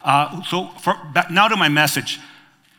[0.00, 0.96] Uh, so, for,
[1.28, 2.20] now to my message.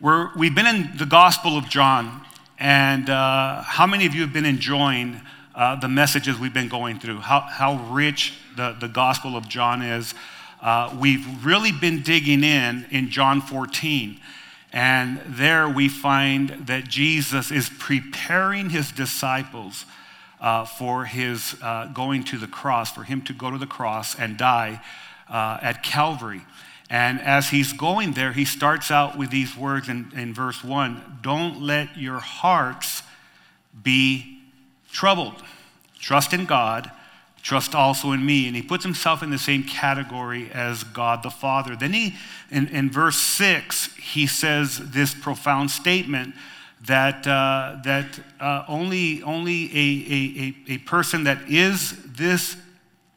[0.00, 2.24] We're, we've been in the Gospel of John,
[2.58, 5.20] and uh, how many of you have been enjoying
[5.54, 7.18] uh, the messages we've been going through?
[7.18, 10.14] How, how rich the, the Gospel of John is.
[10.62, 14.18] Uh, we've really been digging in in John 14,
[14.72, 19.84] and there we find that Jesus is preparing his disciples
[20.40, 24.18] uh, for his uh, going to the cross, for him to go to the cross
[24.18, 24.80] and die
[25.28, 26.40] at Calvary.
[26.90, 31.20] And as he's going there, he starts out with these words in, in verse 1
[31.22, 33.04] Don't let your hearts
[33.80, 34.40] be
[34.90, 35.40] troubled.
[36.00, 36.90] Trust in God,
[37.42, 38.48] trust also in me.
[38.48, 41.76] And he puts himself in the same category as God the Father.
[41.76, 42.16] Then he,
[42.50, 46.34] in, in verse 6, he says this profound statement
[46.86, 52.56] that, uh, that uh, only, only a, a, a person that is this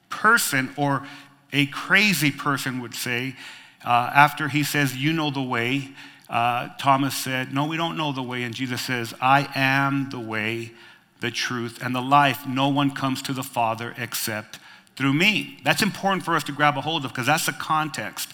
[0.09, 1.07] person or
[1.51, 3.35] a crazy person would say
[3.83, 5.89] uh, after he says, You know the way,
[6.29, 8.43] uh, Thomas said, No, we don't know the way.
[8.43, 10.71] And Jesus says, I am the way,
[11.20, 12.48] the truth, and the life.
[12.48, 14.59] No one comes to the Father except
[14.95, 15.59] through me.
[15.63, 18.34] That's important for us to grab a hold of because that's the context.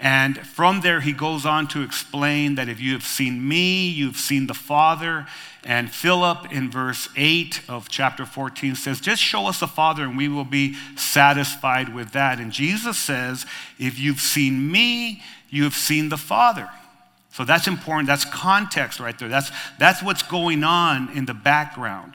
[0.00, 4.16] And from there, he goes on to explain that if you have seen me, you've
[4.16, 5.26] seen the Father.
[5.68, 10.16] And Philip, in verse 8 of chapter 14, says, Just show us the Father, and
[10.16, 12.38] we will be satisfied with that.
[12.38, 13.44] And Jesus says,
[13.78, 16.70] If you've seen me, you have seen the Father.
[17.32, 18.06] So that's important.
[18.06, 19.28] That's context right there.
[19.28, 22.14] That's, that's what's going on in the background.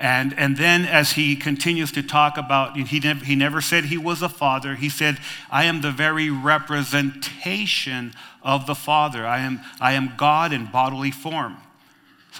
[0.00, 3.98] And, and then as he continues to talk about, he never, he never said he
[3.98, 4.74] was a father.
[4.74, 5.18] He said,
[5.48, 9.24] I am the very representation of the Father.
[9.24, 11.58] I am, I am God in bodily form.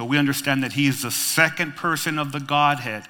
[0.01, 3.05] So we understand that he is the second person of the Godhead.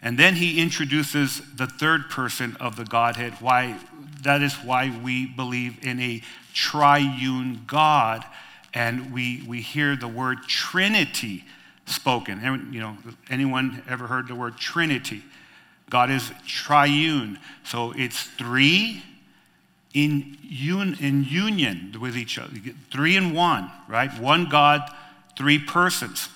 [0.00, 3.34] And then he introduces the third person of the Godhead.
[3.34, 3.78] Why?
[4.22, 6.22] That is why we believe in a
[6.54, 8.24] triune God.
[8.72, 11.44] And we, we hear the word Trinity
[11.84, 12.40] spoken.
[12.72, 12.96] You know,
[13.28, 15.22] anyone ever heard the word Trinity?
[15.90, 17.38] God is triune.
[17.62, 19.02] So it's three
[19.92, 22.54] in, un, in union with each other.
[22.90, 24.18] Three in one, right?
[24.18, 24.80] One God,
[25.36, 26.28] three persons.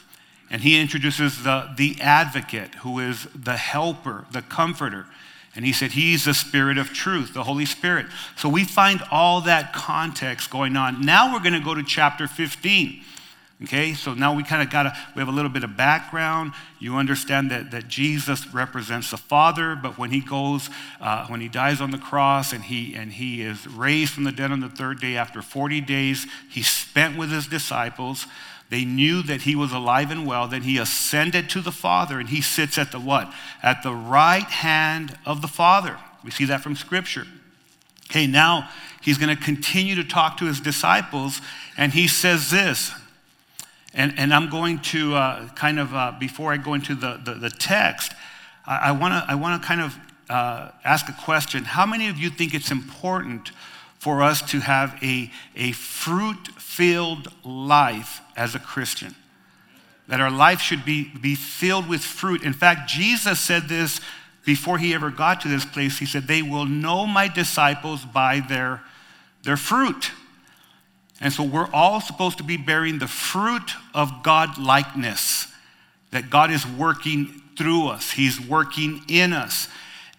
[0.50, 5.06] And he introduces the, the advocate, who is the helper, the comforter.
[5.54, 8.06] And he said, He's the Spirit of truth, the Holy Spirit.
[8.36, 11.04] So we find all that context going on.
[11.04, 13.02] Now we're going to go to chapter 15.
[13.64, 16.52] Okay, so now we kind of got to, we have a little bit of background.
[16.78, 20.70] You understand that, that Jesus represents the Father, but when he goes,
[21.00, 24.30] uh, when he dies on the cross and he, and he is raised from the
[24.30, 28.26] dead on the third day after 40 days, he spent with his disciples.
[28.70, 30.46] They knew that he was alive and well.
[30.46, 33.32] Then he ascended to the Father and he sits at the what?
[33.62, 35.98] At the right hand of the Father.
[36.22, 37.26] We see that from Scripture.
[38.10, 38.68] Okay, now
[39.00, 41.40] he's going to continue to talk to his disciples
[41.76, 42.92] and he says this
[43.94, 47.34] and, and I'm going to uh, kind of, uh, before I go into the, the,
[47.34, 48.12] the text,
[48.66, 49.98] I, I want to kind of
[50.28, 51.64] uh, ask a question.
[51.64, 53.50] How many of you think it's important
[53.98, 59.14] for us to have a, a fruit filled life as a Christian?
[60.06, 62.42] That our life should be, be filled with fruit.
[62.42, 64.00] In fact, Jesus said this
[64.46, 65.98] before he ever got to this place.
[65.98, 68.80] He said, They will know my disciples by their,
[69.42, 70.12] their fruit.
[71.20, 75.48] And so we're all supposed to be bearing the fruit of God likeness,
[76.12, 79.68] that God is working through us, He's working in us.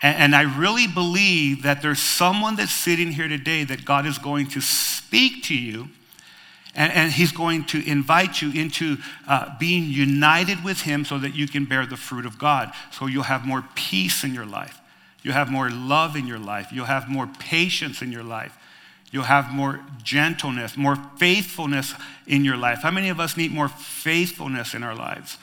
[0.02, 4.18] And, and, I really believe that there's someone that's sitting here today that God is
[4.18, 5.90] going to speak to you.
[6.80, 8.98] And, and he's going to invite you into
[9.28, 12.72] uh, being united with him so that you can bear the fruit of God.
[12.92, 14.80] So you'll have more peace in your life.
[15.22, 16.70] You'll have more love in your life.
[16.72, 18.58] You'll have more patience in your life.
[19.12, 21.94] You'll have more gentleness, more faithfulness
[22.28, 22.80] in your life.
[22.84, 25.38] How many of us need more faithfulness in our lives?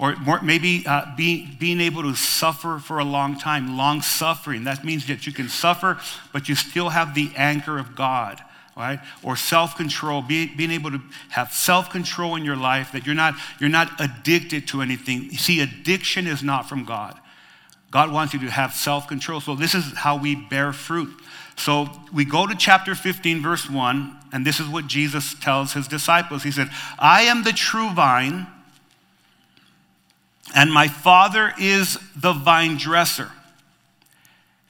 [0.00, 4.64] Or more, maybe uh, being, being able to suffer for a long time, long suffering.
[4.64, 6.00] That means that you can suffer,
[6.32, 8.42] but you still have the anchor of God,
[8.76, 9.00] right?
[9.22, 11.00] Or self control, be, being able to
[11.30, 15.30] have self control in your life, that you're not, you're not addicted to anything.
[15.30, 17.18] See, addiction is not from God.
[17.90, 19.40] God wants you to have self control.
[19.40, 21.10] So, this is how we bear fruit.
[21.56, 25.86] So we go to chapter 15, verse 1, and this is what Jesus tells his
[25.86, 26.42] disciples.
[26.42, 28.46] He said, I am the true vine,
[30.54, 33.30] and my Father is the vine dresser.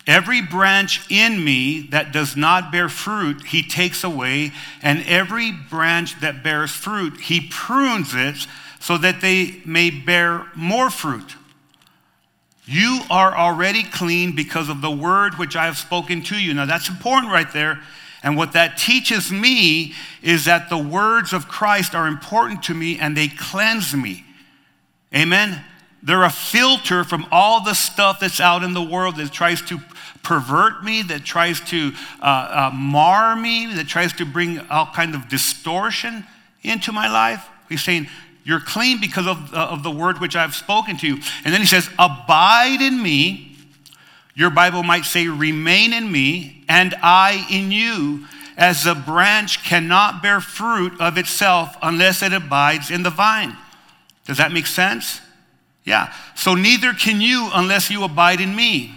[0.06, 4.50] Every branch in me that does not bear fruit, he takes away,
[4.82, 8.46] and every branch that bears fruit, he prunes it
[8.80, 11.36] so that they may bear more fruit.
[12.64, 16.52] You are already clean because of the word which I have spoken to you.
[16.54, 17.80] Now, that's important right there.
[18.24, 22.98] And what that teaches me is that the words of Christ are important to me
[22.98, 24.24] and they cleanse me.
[25.14, 25.62] Amen?
[26.02, 29.78] They're a filter from all the stuff that's out in the world that tries to
[30.22, 35.14] pervert me, that tries to uh, uh, mar me, that tries to bring all kind
[35.14, 36.26] of distortion
[36.62, 37.46] into my life.
[37.68, 38.08] He's saying,
[38.44, 41.14] You're clean because of, uh, of the word which I've spoken to you.
[41.44, 43.56] And then he says, Abide in me.
[44.34, 48.26] Your Bible might say, Remain in me, and I in you,
[48.56, 53.56] as a branch cannot bear fruit of itself unless it abides in the vine.
[54.24, 55.20] Does that make sense?
[55.84, 56.12] Yeah.
[56.34, 58.94] So neither can you unless you abide in me.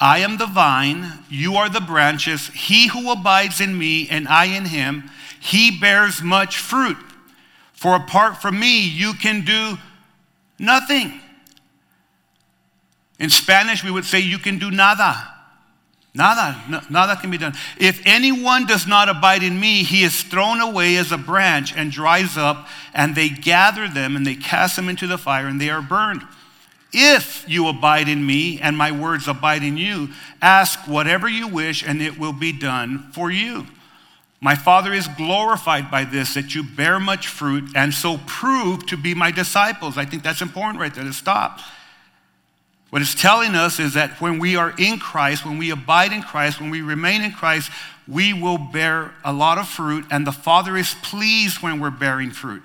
[0.00, 2.48] I am the vine, you are the branches.
[2.48, 5.10] He who abides in me and I in him,
[5.40, 6.96] he bears much fruit.
[7.72, 9.76] For apart from me, you can do
[10.58, 11.20] nothing.
[13.18, 15.39] In Spanish, we would say, you can do nada.
[16.12, 17.54] Nada, nada can be done.
[17.78, 21.92] If anyone does not abide in me, he is thrown away as a branch and
[21.92, 25.70] dries up, and they gather them and they cast them into the fire, and they
[25.70, 26.22] are burned.
[26.92, 30.08] If you abide in me and my words abide in you,
[30.42, 33.66] ask whatever you wish, and it will be done for you.
[34.40, 38.96] My Father is glorified by this, that you bear much fruit and so prove to
[38.96, 39.96] be my disciples.
[39.96, 41.60] I think that's important right there to stop.
[42.90, 46.22] What it's telling us is that when we are in Christ, when we abide in
[46.22, 47.70] Christ, when we remain in Christ,
[48.08, 52.32] we will bear a lot of fruit, and the Father is pleased when we're bearing
[52.32, 52.62] fruit.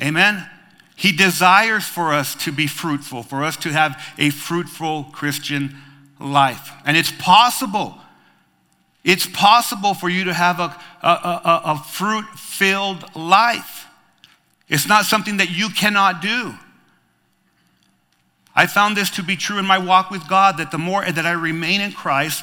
[0.00, 0.48] Amen?
[0.94, 5.76] He desires for us to be fruitful, for us to have a fruitful Christian
[6.20, 6.70] life.
[6.84, 7.98] And it's possible.
[9.04, 13.86] It's possible for you to have a, a, a, a fruit filled life.
[14.68, 16.54] It's not something that you cannot do.
[18.56, 21.26] I found this to be true in my walk with God that the more that
[21.26, 22.42] I remain in Christ,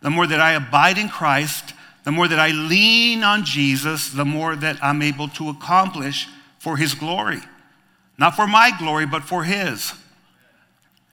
[0.00, 1.74] the more that I abide in Christ,
[2.04, 6.28] the more that I lean on Jesus, the more that I'm able to accomplish
[6.60, 7.40] for His glory.
[8.16, 9.92] Not for my glory, but for His.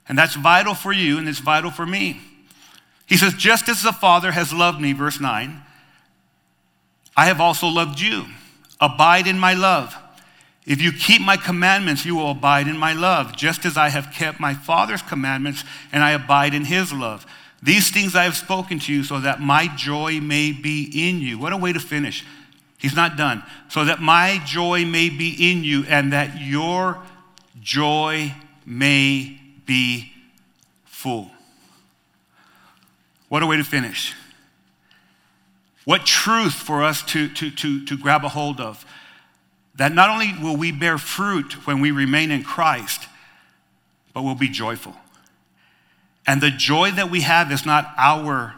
[0.08, 2.22] And that's vital for you, and it's vital for me.
[3.08, 5.62] He says, Just as the Father has loved me, verse 9,
[7.16, 8.26] I have also loved you.
[8.80, 9.96] Abide in my love.
[10.68, 14.12] If you keep my commandments, you will abide in my love, just as I have
[14.14, 17.26] kept my Father's commandments and I abide in his love.
[17.64, 21.40] These things I have spoken to you so that my joy may be in you.
[21.40, 22.26] What a way to finish.
[22.78, 23.44] He's not done.
[23.70, 27.02] So that my joy may be in you and that your
[27.62, 28.36] joy
[28.66, 30.12] may be
[30.84, 31.32] full.
[33.30, 34.14] What a way to finish.
[35.86, 38.86] What truth for us to, to, to, to grab a hold of
[39.78, 43.08] that not only will we bear fruit when we remain in Christ,
[44.14, 44.96] but we'll be joyful.
[46.26, 48.56] And the joy that we have is not our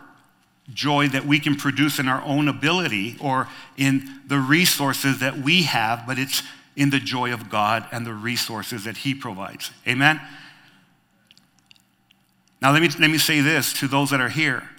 [0.74, 5.63] joy that we can produce in our own ability or in the resources that we
[5.63, 6.42] have, but it's
[6.75, 9.71] in the joy of God and the resources that He provides.
[9.88, 10.21] Amen?
[12.62, 14.69] Now, let me, let me say this to those that are here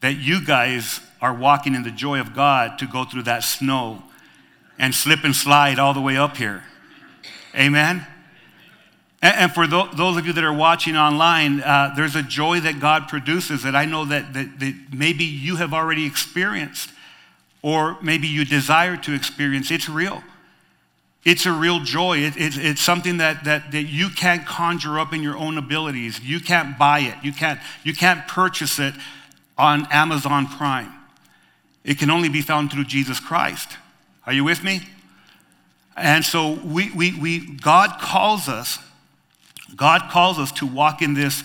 [0.00, 4.02] that you guys are walking in the joy of God to go through that snow
[4.78, 6.64] and slip and slide all the way up here.
[7.54, 8.06] Amen?
[9.22, 13.08] And, for those of you that are watching online, uh, there's a joy that God
[13.08, 16.90] produces that I know that, that, that maybe you have already experienced
[17.62, 19.70] or maybe you desire to experience.
[19.70, 20.22] It's real.
[21.24, 22.18] It's a real joy.
[22.18, 26.20] It, it, it's something that, that, that you can't conjure up in your own abilities.
[26.20, 27.16] You can't buy it.
[27.24, 28.94] You can't, you can't purchase it
[29.58, 30.92] on Amazon Prime.
[31.82, 33.76] It can only be found through Jesus Christ.
[34.26, 34.80] Are you with me?
[35.96, 38.78] And so we, we, we, God calls us,
[39.74, 41.42] God calls us to walk in this,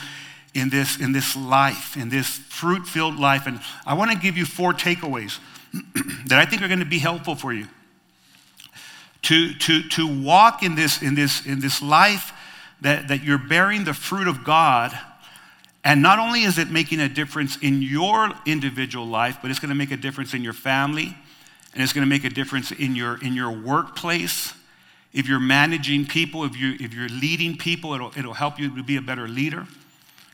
[0.54, 3.48] in this, in this life, in this fruit-filled life.
[3.48, 5.40] And I want to give you four takeaways
[6.26, 7.68] that I think are going to be helpful for you.
[9.24, 12.34] To, to, to walk in this, in this, in this life
[12.82, 14.98] that, that you're bearing the fruit of God,
[15.84, 19.70] and not only is it making a difference in your individual life, but it's going
[19.70, 21.16] to make a difference in your family,
[21.74, 24.54] and it's going to make a difference in your, in your workplace.
[25.14, 28.84] If you're managing people, if, you, if you're leading people, it'll, it'll help you to
[28.84, 29.68] be a better leader.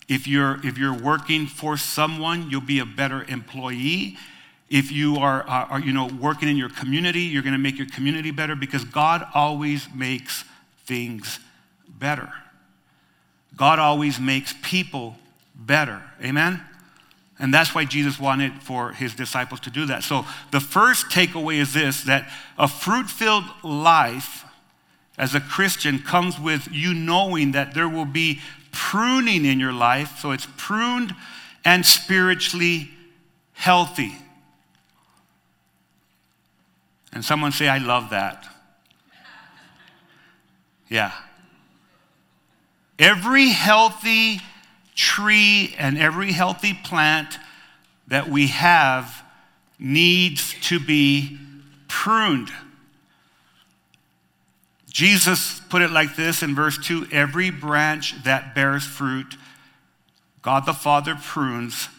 [0.07, 4.17] If you're, if you're working for someone, you'll be a better employee.
[4.69, 7.77] If you are, are, are you know, working in your community, you're going to make
[7.77, 10.43] your community better because God always makes
[10.85, 11.39] things
[11.87, 12.31] better.
[13.55, 15.17] God always makes people
[15.55, 16.01] better.
[16.23, 16.61] Amen?
[17.39, 20.03] And that's why Jesus wanted for his disciples to do that.
[20.03, 24.43] So the first takeaway is this that a fruit filled life
[25.17, 28.39] as a Christian comes with you knowing that there will be
[28.71, 30.19] pruning in your life.
[30.19, 31.15] So it's pruned
[31.63, 32.89] and spiritually
[33.53, 34.15] healthy.
[37.11, 38.45] And someone say, I love that.
[40.89, 41.11] Yeah.
[42.99, 44.39] Every healthy,
[44.97, 47.37] tree and every healthy plant
[48.07, 49.23] that we have
[49.79, 51.37] needs to be
[51.87, 52.51] pruned.
[54.89, 59.37] Jesus put it like this in verse 2 Every branch that bears fruit,
[60.41, 61.89] God the Father prunes.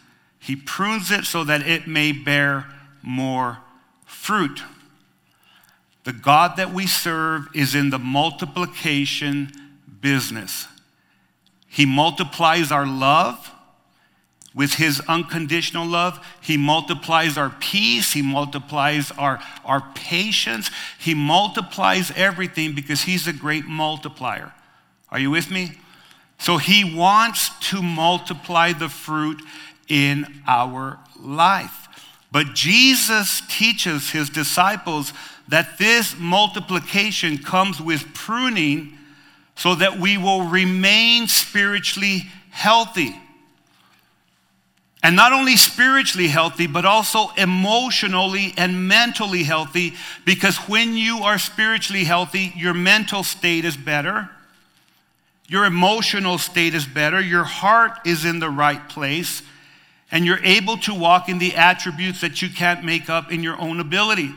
[0.40, 2.66] He prunes it so that it may bear
[3.02, 3.58] more
[4.04, 4.62] fruit.
[6.04, 9.52] The God that we serve is in the multiplication
[10.00, 10.66] business.
[11.68, 13.52] He multiplies our love
[14.54, 16.24] with his unconditional love.
[16.40, 18.12] He multiplies our peace.
[18.12, 20.70] He multiplies our, our patience.
[20.98, 24.52] He multiplies everything because he's a great multiplier.
[25.10, 25.72] Are you with me?
[26.38, 29.42] So he wants to multiply the fruit
[29.88, 31.86] in our life.
[32.30, 35.12] But Jesus teaches his disciples
[35.48, 38.97] that this multiplication comes with pruning
[39.58, 43.14] so that we will remain spiritually healthy.
[45.02, 51.38] And not only spiritually healthy, but also emotionally and mentally healthy, because when you are
[51.38, 54.30] spiritually healthy, your mental state is better,
[55.48, 59.42] your emotional state is better, your heart is in the right place,
[60.12, 63.60] and you're able to walk in the attributes that you can't make up in your
[63.60, 64.32] own ability.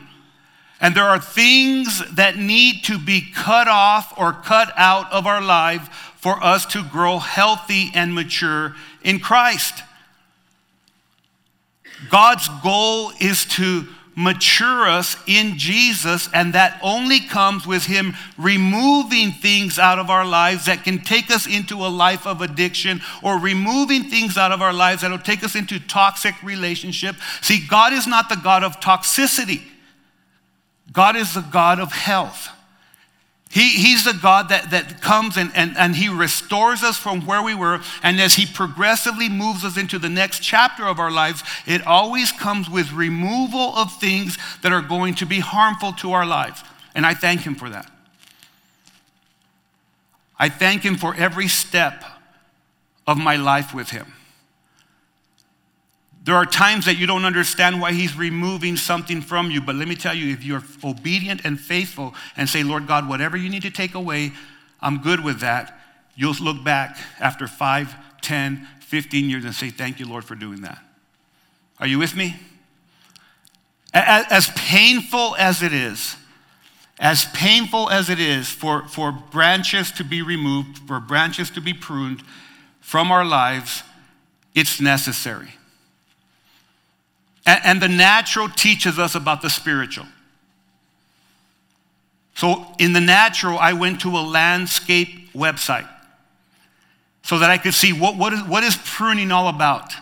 [0.82, 5.40] And there are things that need to be cut off or cut out of our
[5.40, 8.74] life for us to grow healthy and mature
[9.04, 9.82] in Christ.
[12.10, 13.86] God's goal is to
[14.16, 20.26] mature us in Jesus, and that only comes with Him removing things out of our
[20.26, 24.60] lives that can take us into a life of addiction or removing things out of
[24.60, 27.14] our lives that will take us into toxic relationship.
[27.40, 29.62] See, God is not the God of toxicity.
[30.92, 32.48] God is the God of health.
[33.52, 37.42] He, he's the God that, that comes and, and, and He restores us from where
[37.42, 37.80] we were.
[38.02, 42.32] And as He progressively moves us into the next chapter of our lives, it always
[42.32, 46.62] comes with removal of things that are going to be harmful to our lives.
[46.94, 47.90] And I thank Him for that.
[50.38, 52.04] I thank Him for every step
[53.06, 54.14] of my life with Him.
[56.24, 59.88] There are times that you don't understand why he's removing something from you, but let
[59.88, 63.62] me tell you if you're obedient and faithful and say, Lord God, whatever you need
[63.62, 64.32] to take away,
[64.80, 65.80] I'm good with that,
[66.14, 70.60] you'll look back after 5, 10, 15 years and say, Thank you, Lord, for doing
[70.62, 70.78] that.
[71.80, 72.36] Are you with me?
[73.92, 76.16] As painful as it is,
[77.00, 81.74] as painful as it is for, for branches to be removed, for branches to be
[81.74, 82.22] pruned
[82.80, 83.82] from our lives,
[84.54, 85.54] it's necessary.
[87.46, 90.06] And, and the natural teaches us about the spiritual.
[92.34, 95.88] So, in the natural, I went to a landscape website
[97.22, 99.92] so that I could see what, what, is, what is pruning all about.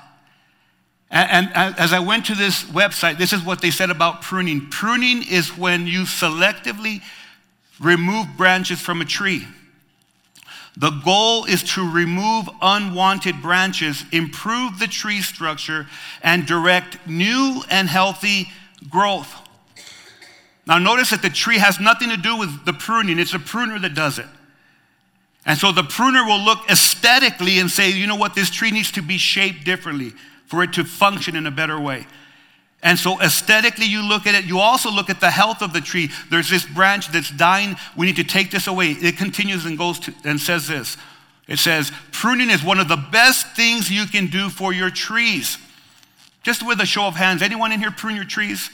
[1.11, 4.71] And, and, as I went to this website, this is what they said about pruning.
[4.71, 7.03] Pruning is when you selectively
[7.81, 9.47] remove branches from a tree.
[10.77, 15.87] The goal is to remove unwanted branches, improve the tree structure,
[16.23, 18.49] and direct new and healthy
[18.89, 19.35] growth.
[20.67, 23.79] Now, notice that the tree has nothing to do with the pruning, it's the pruner
[23.81, 24.27] that does it.
[25.47, 28.93] And so the pruner will look aesthetically and say, you know what, this tree needs
[28.93, 30.13] to be shaped differently
[30.47, 32.07] for it to function in a better way.
[32.83, 34.45] And so aesthetically, you look at it.
[34.47, 36.11] You also look at the health of the tree.
[36.31, 37.77] There's this branch that's dying.
[37.97, 38.93] We need to take this away.
[38.93, 40.97] It continues and goes to, and says this.
[41.47, 45.59] It says, pruning is one of the best things you can do for your trees.
[46.43, 48.71] Just with a show of hands, anyone in here prune your trees?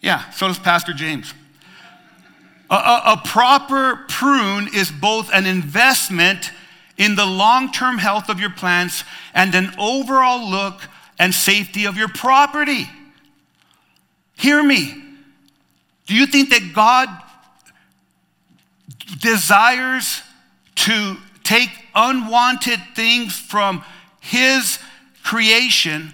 [0.00, 1.34] Yeah, so does Pastor James.
[2.70, 6.50] A, a, a proper prune is both an investment
[6.96, 10.82] in the long term health of your plants and an overall look
[11.18, 12.88] and safety of your property.
[14.36, 15.02] Hear me.
[16.06, 17.08] Do you think that God
[19.20, 20.22] desires
[20.76, 23.84] to take unwanted things from
[24.20, 24.78] His
[25.22, 26.12] creation,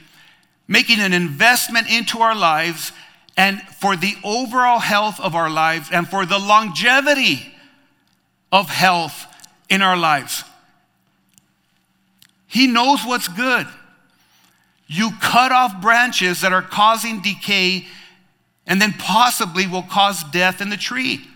[0.69, 2.93] making an investment into our lives,
[3.37, 7.55] and for the overall health of our lives and for the longevity
[8.51, 9.27] of health
[9.69, 10.45] in our lives?
[12.47, 13.67] He knows what's good.
[14.93, 17.87] You cut off branches that are causing decay
[18.67, 21.27] and then possibly will cause death in the tree.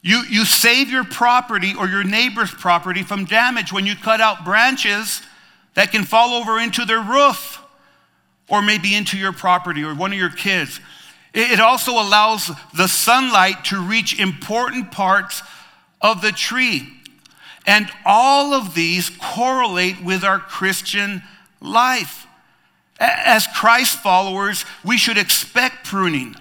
[0.00, 4.46] You, you save your property or your neighbor's property from damage when you cut out
[4.46, 5.20] branches
[5.74, 7.60] that can fall over into their roof
[8.48, 10.80] or maybe into your property or one of your kids.
[11.34, 15.42] It also allows the sunlight to reach important parts
[16.00, 16.88] of the tree.
[17.66, 21.22] And all of these correlate with our Christian
[21.62, 22.26] life.
[22.98, 26.36] As Christ followers, we should expect pruning.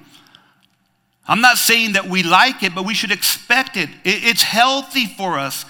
[1.27, 3.89] I'm not saying that we like it, but we should expect it.
[4.03, 5.65] It's healthy for us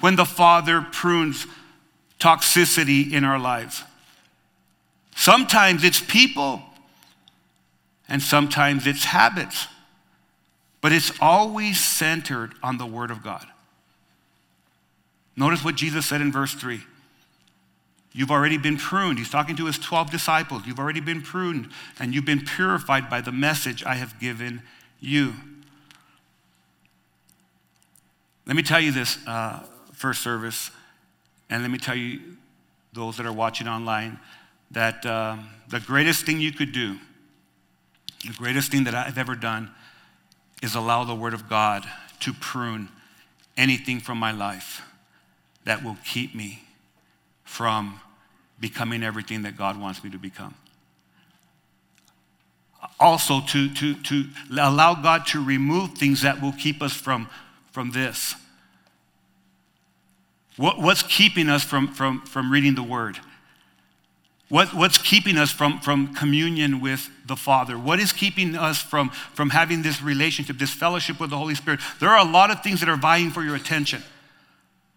[0.00, 1.46] when the Father prunes
[2.18, 3.82] toxicity in our lives.
[5.14, 6.62] Sometimes it's people,
[8.08, 9.66] and sometimes it's habits,
[10.80, 13.46] but it's always centered on the Word of God.
[15.36, 16.82] Notice what Jesus said in verse 3.
[18.16, 19.18] You've already been pruned.
[19.18, 20.62] He's talking to his 12 disciples.
[20.66, 24.62] You've already been pruned, and you've been purified by the message I have given
[25.00, 25.34] you.
[28.46, 30.70] Let me tell you this uh, first service,
[31.50, 32.20] and let me tell you,
[32.92, 34.20] those that are watching online,
[34.70, 35.36] that uh,
[35.68, 36.96] the greatest thing you could do,
[38.24, 39.72] the greatest thing that I've ever done,
[40.62, 41.84] is allow the Word of God
[42.20, 42.88] to prune
[43.56, 44.82] anything from my life
[45.64, 46.62] that will keep me
[47.42, 48.00] from
[48.64, 50.54] becoming everything that God wants me to become.
[52.98, 54.24] Also, to, to, to
[54.58, 57.28] allow God to remove things that will keep us from,
[57.72, 58.34] from this.
[60.56, 63.18] What, what's keeping us from, from, from reading the Word?
[64.48, 67.76] What, what's keeping us from, from communion with the Father?
[67.76, 71.80] What is keeping us from, from having this relationship, this fellowship with the Holy Spirit?
[72.00, 74.02] There are a lot of things that are vying for your attention.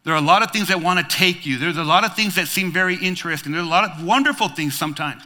[0.07, 1.57] There are a lot of things that want to take you.
[1.57, 3.51] There's a lot of things that seem very interesting.
[3.51, 5.21] There's a lot of wonderful things sometimes.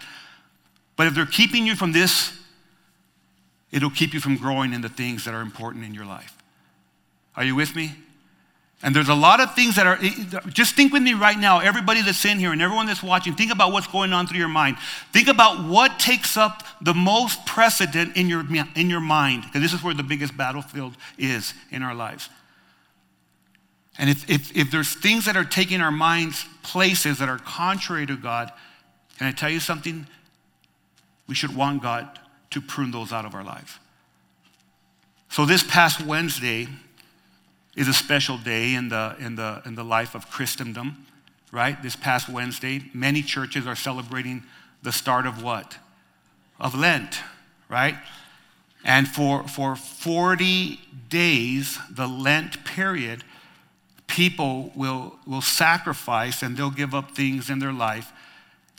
[0.95, 2.35] But if they're keeping you from this,
[3.71, 6.35] it'll keep you from growing in the things that are important in your life.
[7.35, 7.91] Are you with me?
[8.81, 9.99] And there's a lot of things that are,
[10.49, 13.51] just think with me right now, everybody that's in here and everyone that's watching, think
[13.51, 14.77] about what's going on through your mind.
[15.13, 18.43] Think about what takes up the most precedent in your,
[18.75, 22.29] in your mind, because this is where the biggest battlefield is in our lives.
[23.97, 28.05] And if, if, if there's things that are taking our minds places that are contrary
[28.05, 28.51] to God,
[29.17, 30.07] can I tell you something?
[31.27, 32.19] We should want God
[32.51, 33.79] to prune those out of our lives.
[35.29, 36.67] So this past Wednesday
[37.75, 41.05] is a special day in the, in the, in the life of Christendom,
[41.51, 41.81] right?
[41.81, 44.43] This past Wednesday, many churches are celebrating
[44.83, 45.77] the start of what?
[46.59, 47.19] Of Lent,
[47.69, 47.95] right?
[48.83, 53.23] And for, for 40 days, the Lent period,
[54.11, 58.11] people will, will sacrifice and they'll give up things in their life.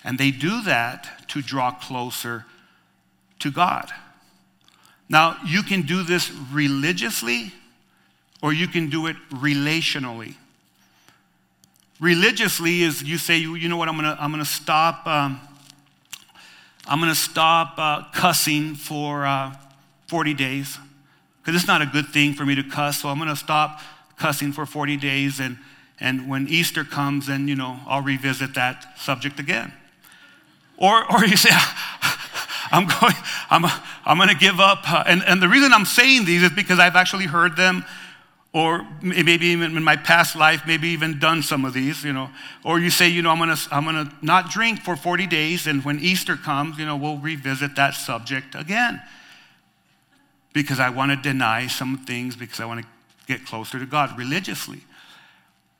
[0.04, 2.44] And they do that to draw closer
[3.38, 3.90] to God.
[5.08, 7.52] Now, you can do this religiously
[8.42, 10.34] or you can do it relationally.
[11.98, 15.40] Religiously is you say, you know what, I'm gonna, I'm gonna stop, um,
[16.86, 19.54] I'm gonna stop uh, cussing for uh,
[20.08, 20.78] 40 days
[21.40, 23.80] because it's not a good thing for me to cuss, so I'm gonna stop
[24.16, 25.58] cussing for 40 days, and,
[26.00, 29.72] and when Easter comes, then, you know, I'll revisit that subject again.
[30.76, 31.50] Or, or you say,
[32.72, 33.14] I'm going,
[33.50, 33.64] I'm,
[34.04, 34.90] I'm going to give up.
[34.90, 37.84] Uh, and, and the reason I'm saying these is because I've actually heard them,
[38.54, 42.30] or maybe even in my past life, maybe even done some of these, you know.
[42.64, 45.26] Or you say, you know, I'm going to, I'm going to not drink for 40
[45.26, 49.00] days, and when Easter comes, you know, we'll revisit that subject again.
[50.52, 52.86] Because I want to deny some things, because I want to
[53.26, 54.80] get closer to God religiously.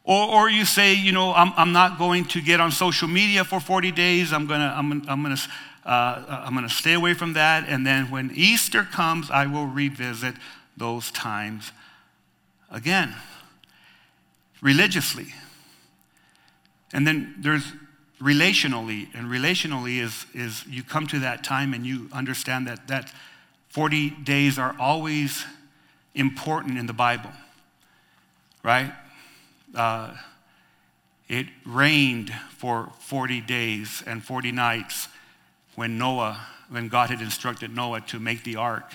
[0.05, 3.45] Or, or you say, you know, I'm, I'm not going to get on social media
[3.45, 4.33] for 40 days.
[4.33, 5.37] I'm going to I'm, I'm gonna,
[5.85, 7.69] uh, I'm gonna stay away from that.
[7.69, 10.35] And then when Easter comes, I will revisit
[10.77, 11.71] those times
[12.71, 13.15] again,
[14.61, 15.27] religiously.
[16.93, 17.73] And then there's
[18.21, 19.09] relationally.
[19.15, 23.13] And relationally is, is you come to that time and you understand that, that
[23.69, 25.45] 40 days are always
[26.15, 27.31] important in the Bible,
[28.63, 28.93] right?
[29.75, 30.15] Uh,
[31.29, 35.09] it rained for 40 days and 40 nights
[35.75, 38.93] when Noah, when God had instructed Noah to make the ark.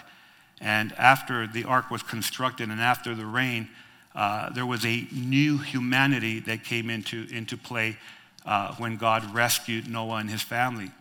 [0.61, 3.69] And after the ark was constructed and after the rain,
[4.15, 7.97] uh, there was a new humanity that came into, into play
[8.45, 10.91] uh, when God rescued Noah and his family.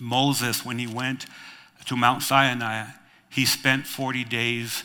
[0.00, 1.26] Moses, when he went
[1.86, 2.86] to Mount Sinai,
[3.30, 4.84] he spent 40 days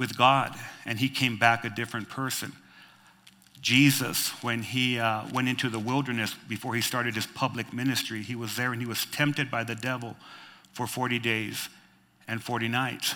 [0.00, 2.54] with God, and he came back a different person.
[3.60, 8.34] Jesus, when he uh, went into the wilderness before he started his public ministry, he
[8.34, 10.16] was there and he was tempted by the devil
[10.72, 11.68] for 40 days
[12.26, 13.14] and 40 nights.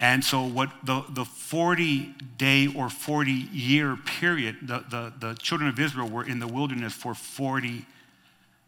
[0.00, 5.70] And so, what the, the 40 day or 40 year period, the, the, the children
[5.70, 7.86] of Israel were in the wilderness for 40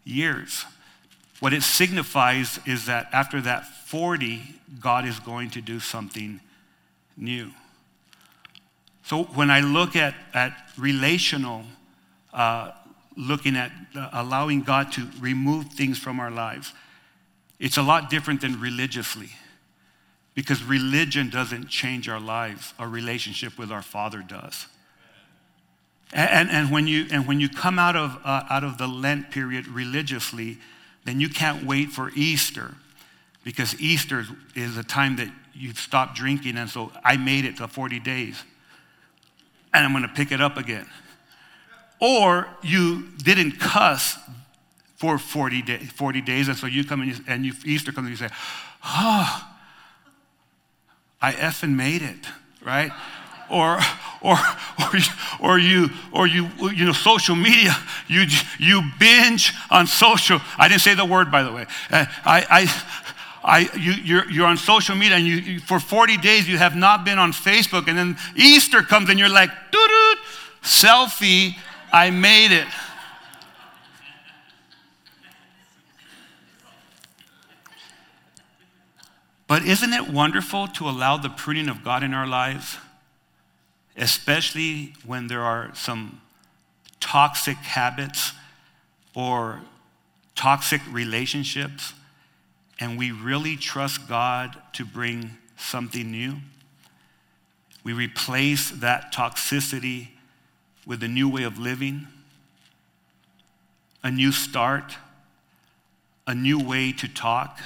[0.04, 0.64] years.
[1.40, 4.42] what it signifies is that after that 40,
[4.78, 6.40] God is going to do something
[7.16, 7.50] new.
[9.04, 11.64] So when I look at, at relational,
[12.32, 12.72] uh,
[13.16, 16.72] looking at uh, allowing God to remove things from our lives,
[17.58, 19.30] it's a lot different than religiously.
[20.34, 24.66] Because religion doesn't change our lives, our relationship with our Father does.
[26.12, 29.30] And, and, when, you, and when you come out of, uh, out of the Lent
[29.30, 30.58] period religiously,
[31.04, 32.74] then you can't wait for Easter
[33.44, 34.24] because Easter
[34.54, 38.42] is a time that you've stopped drinking, and so I made it to 40 days,
[39.72, 40.86] and I'm going to pick it up again.
[42.00, 44.18] Or you didn't cuss
[44.96, 48.08] for 40, day, 40 days, and so you come and, you, and you, Easter comes
[48.08, 48.34] and you say,
[48.84, 49.48] oh,
[51.20, 52.26] I effing made it,
[52.64, 52.92] right?
[53.50, 53.78] or
[54.22, 54.36] or
[54.82, 55.08] or you,
[55.40, 57.74] or you or you you know social media
[58.08, 58.24] you
[58.58, 62.66] you binge on social i didn't say the word by the way uh, i
[63.46, 66.74] I, you, you're, you're on social media and you, you, for 40 days you have
[66.74, 70.14] not been on Facebook, and then Easter comes and you're like, doo doo,
[70.62, 71.54] selfie,
[71.92, 72.66] I made it.
[79.46, 82.78] But isn't it wonderful to allow the pruning of God in our lives?
[83.96, 86.20] Especially when there are some
[86.98, 88.32] toxic habits
[89.14, 89.60] or
[90.34, 91.92] toxic relationships,
[92.78, 96.36] and we really trust God to bring something new.
[97.84, 100.08] We replace that toxicity
[100.86, 102.06] with a new way of living,
[104.02, 104.96] a new start,
[106.26, 107.60] a new way to talk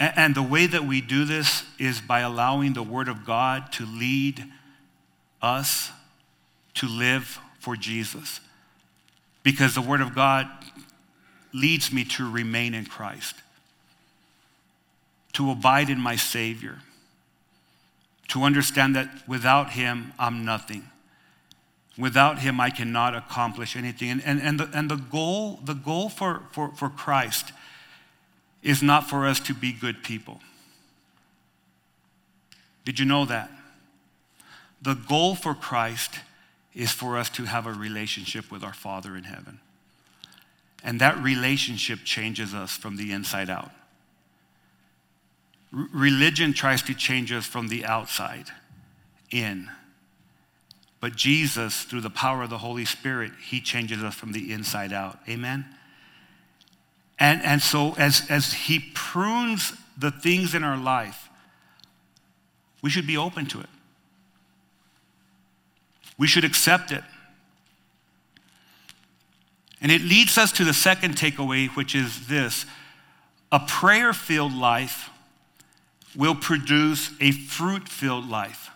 [0.00, 3.84] and the way that we do this is by allowing the Word of God to
[3.84, 4.42] lead
[5.42, 5.90] us
[6.74, 8.40] to live for Jesus.
[9.42, 10.48] Because the Word of God
[11.52, 13.34] leads me to remain in Christ,
[15.32, 16.78] to abide in my Savior,
[18.28, 20.84] to understand that without Him, I'm nothing.
[21.98, 24.10] Without Him, I cannot accomplish anything.
[24.10, 27.52] And, and, and, the, and the goal, the goal for, for, for Christ
[28.62, 30.40] is not for us to be good people.
[32.84, 33.50] Did you know that?
[34.82, 36.20] The goal for Christ
[36.74, 39.60] is for us to have a relationship with our Father in heaven.
[40.82, 43.70] And that relationship changes us from the inside out.
[45.76, 48.46] R- religion tries to change us from the outside
[49.30, 49.68] in.
[51.00, 54.92] But Jesus, through the power of the Holy Spirit, He changes us from the inside
[54.92, 55.18] out.
[55.28, 55.64] Amen?
[57.18, 61.28] And, and so, as, as He prunes the things in our life,
[62.82, 63.68] we should be open to it.
[66.16, 67.04] We should accept it.
[69.80, 72.66] And it leads us to the second takeaway, which is this
[73.52, 75.10] a prayer filled life
[76.16, 78.70] will produce a fruit filled life.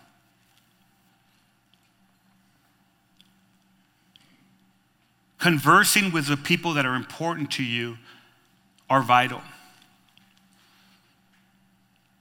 [5.37, 7.97] Conversing with the people that are important to you
[8.89, 9.41] are vital.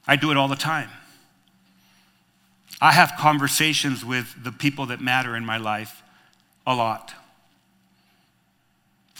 [0.06, 0.90] I do it all the time.
[2.80, 6.02] I have conversations with the people that matter in my life
[6.66, 7.14] a lot.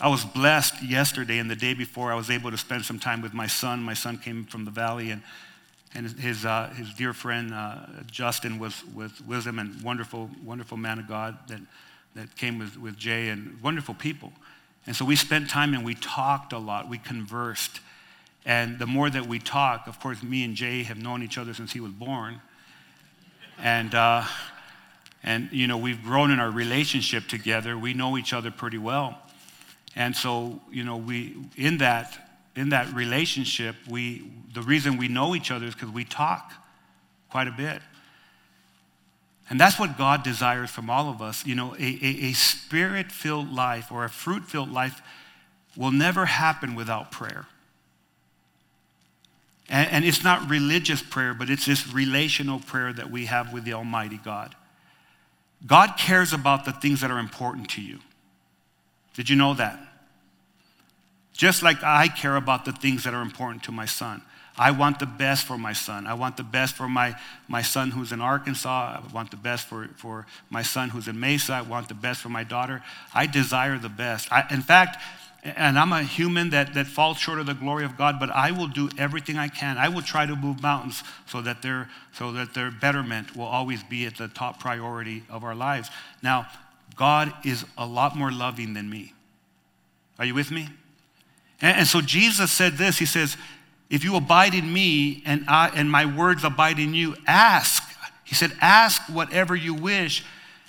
[0.00, 3.22] I was blessed yesterday and the day before, I was able to spend some time
[3.22, 3.80] with my son.
[3.80, 5.22] My son came from the valley, and,
[5.94, 10.98] and his, uh, his dear friend uh, Justin was with, him, and wonderful, wonderful man
[10.98, 11.60] of God that,
[12.16, 14.32] that came with, with Jay, and wonderful people.
[14.84, 17.78] And so we spent time and we talked a lot, we conversed.
[18.44, 21.54] And the more that we talk, of course, me and Jay have known each other
[21.54, 22.42] since he was born.
[23.58, 24.24] And, uh,
[25.22, 27.78] and you know, we've grown in our relationship together.
[27.78, 29.20] We know each other pretty well.
[29.96, 32.18] And so, you know, we, in that,
[32.56, 36.52] in that relationship, we, the reason we know each other is because we talk
[37.30, 37.80] quite a bit.
[39.50, 41.44] And that's what God desires from all of us.
[41.46, 45.02] You know, a, a, a spirit filled life or a fruit filled life
[45.76, 47.46] will never happen without prayer.
[49.68, 53.64] And, and, it's not religious prayer, but it's this relational prayer that we have with
[53.64, 54.54] the Almighty God.
[55.66, 58.00] God cares about the things that are important to you.
[59.14, 59.78] Did you know that?
[61.32, 64.22] Just like I care about the things that are important to my son.
[64.56, 66.06] I want the best for my son.
[66.06, 67.16] I want the best for my,
[67.48, 69.00] my son who's in Arkansas.
[69.02, 71.54] I want the best for, for my son who's in Mesa.
[71.54, 72.82] I want the best for my daughter.
[73.12, 74.30] I desire the best.
[74.32, 75.02] I, in fact,
[75.42, 78.52] and I'm a human that, that falls short of the glory of God, but I
[78.52, 79.76] will do everything I can.
[79.76, 83.82] I will try to move mountains so that their, so that their betterment will always
[83.82, 85.90] be at the top priority of our lives.
[86.22, 86.46] Now,
[86.94, 89.12] God is a lot more loving than me.
[90.18, 90.68] Are you with me?
[91.60, 93.36] And, and so Jesus said this He says,
[93.90, 97.82] If you abide in me and, I, and my words abide in you, ask.
[98.24, 100.24] He said, Ask whatever you wish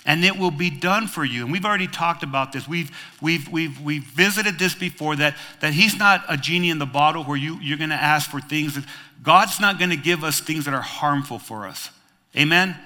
[0.06, 1.42] and it will be done for you.
[1.42, 2.66] And we've already talked about this.
[2.66, 6.86] We've, we've, we've, we've visited this before that, that He's not a genie in the
[6.86, 8.76] bottle where you, you're going to ask for things.
[8.76, 8.84] That,
[9.22, 11.90] God's not going to give us things that are harmful for us.
[12.36, 12.76] Amen?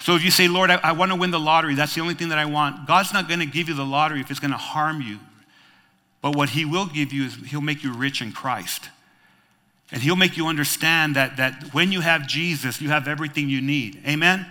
[0.00, 2.14] So if you say, Lord, I, I want to win the lottery, that's the only
[2.14, 4.52] thing that I want, God's not going to give you the lottery if it's going
[4.52, 5.18] to harm you.
[6.22, 8.90] But what He will give you is He'll make you rich in Christ.
[9.90, 13.60] And He'll make you understand that, that when you have Jesus, you have everything you
[13.60, 14.00] need.
[14.06, 14.46] Amen?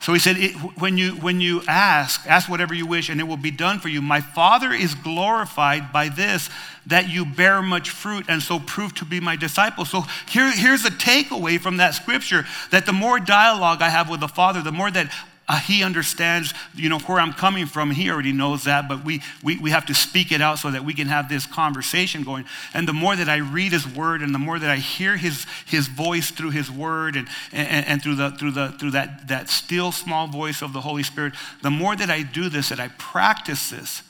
[0.00, 0.36] So he said,
[0.78, 3.88] when, you, when you ask, ask whatever you wish, and it will be done for
[3.88, 4.00] you.
[4.00, 6.48] My Father is glorified by this,
[6.86, 9.90] that you bear much fruit, and so prove to be my disciples.
[9.90, 14.20] So here, here's a takeaway from that scripture that the more dialogue I have with
[14.20, 15.12] the Father, the more that
[15.50, 17.90] uh, he understands, you know, where I'm coming from.
[17.90, 20.84] He already knows that, but we, we, we have to speak it out so that
[20.84, 22.44] we can have this conversation going.
[22.72, 25.46] And the more that I read his word and the more that I hear his,
[25.66, 29.48] his voice through his word and, and, and through, the, through, the, through that, that
[29.48, 32.86] still small voice of the Holy Spirit, the more that I do this, that I
[32.86, 34.04] practice this,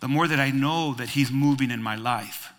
[0.00, 2.50] the more that I know that he's moving in my life.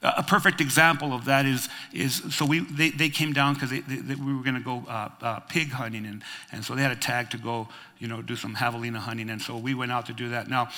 [0.00, 4.32] A perfect example of that is, is so we, they, they came down because we
[4.32, 7.30] were going to go uh, uh, pig hunting, and, and so they had a tag
[7.30, 7.66] to go,
[7.98, 10.48] you know, do some javelina hunting, and so we went out to do that.
[10.48, 10.68] Now,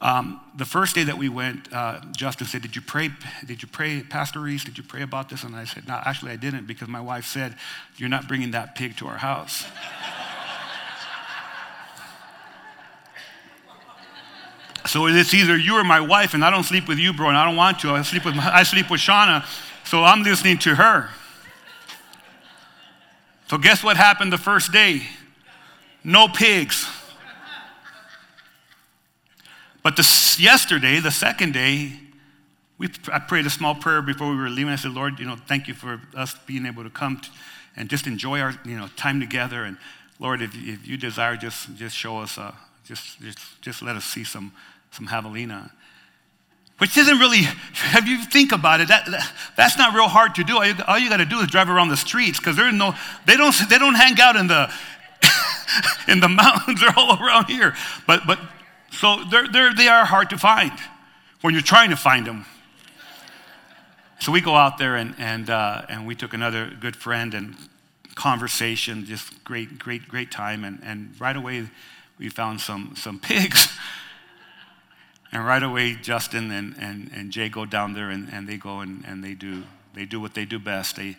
[0.00, 3.10] um, the first day that we went, uh, Justin said, "Did you pray?
[3.44, 4.62] Did you pray, Pastor Reese?
[4.62, 7.26] Did you pray about this?" And I said, "No, actually, I didn't because my wife
[7.26, 7.56] said
[7.96, 9.64] you're not bringing that pig to our house."
[14.86, 17.36] So it's either you or my wife, and I don't sleep with you, bro, and
[17.36, 17.90] I don't want to.
[17.90, 19.44] I sleep with, my, I sleep with Shauna,
[19.84, 21.08] so I'm listening to her.
[23.48, 25.02] So guess what happened the first day?
[26.02, 26.86] No pigs.
[29.82, 31.92] But this, yesterday, the second day,
[32.78, 34.72] we, I prayed a small prayer before we were leaving.
[34.72, 37.28] I said, Lord, you know, thank you for us being able to come to,
[37.76, 39.64] and just enjoy our you know, time together.
[39.64, 39.78] And
[40.18, 42.52] Lord, if, if you desire, just, just show us, uh,
[42.84, 44.52] just, just, just let us see some,
[44.94, 45.70] some javelina.
[46.78, 47.40] Which isn't really,
[47.94, 50.56] if you think about it, that, that that's not real hard to do.
[50.56, 52.94] All you, all you got to do is drive around the streets because there's no,
[53.26, 54.72] they don't, they don't hang out in the,
[56.08, 56.80] in the mountains.
[56.82, 57.74] They're all around here.
[58.06, 58.38] But, but
[58.90, 60.72] so they're, they're, they are hard to find
[61.40, 62.46] when you're trying to find them.
[64.20, 67.56] So we go out there and, and, uh, and we took another good friend and
[68.14, 70.64] conversation, just great, great, great time.
[70.64, 71.68] And, and right away
[72.18, 73.76] we found some, some pigs.
[75.34, 78.80] And right away, Justin and, and, and Jay go down there and, and they go
[78.80, 80.94] and, and they, do, they do what they do best.
[80.94, 81.16] They,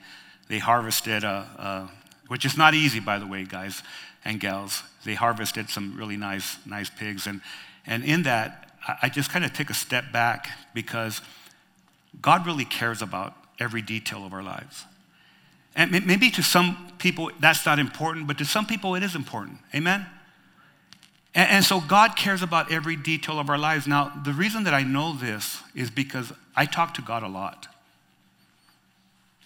[0.47, 1.91] they harvested, a, a,
[2.30, 3.84] which is not easy, by the way, guys
[4.23, 4.84] and gals.
[5.04, 7.28] They harvested some really nice, nice pigs.
[7.28, 7.41] And,
[7.86, 11.19] and in that, I, I just kind of take a step back because
[12.21, 14.86] God really cares about every detail of our lives.
[15.75, 19.58] And maybe to some people that's not important, but to some people it is important.
[19.73, 20.06] Amen?
[21.36, 23.86] And, and so God cares about every detail of our lives.
[23.86, 27.67] Now, the reason that I know this is because I talk to God a lot.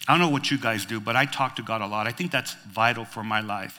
[0.08, 2.06] I don't know what you guys do, but I talk to God a lot.
[2.06, 3.78] I think that's vital for my life.